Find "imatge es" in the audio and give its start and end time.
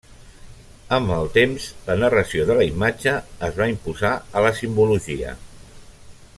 2.71-3.61